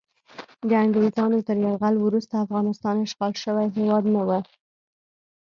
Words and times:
د 0.69 0.71
انګریزانو 0.83 1.39
تر 1.47 1.57
یرغل 1.65 1.95
وروسته 1.99 2.43
افغانستان 2.45 2.95
اشغال 3.05 3.33
شوی 3.43 3.67
هیواد 3.77 4.03
نه 4.15 4.21
و. 4.27 4.29